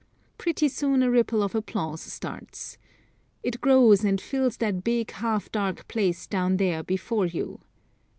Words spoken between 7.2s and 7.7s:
you.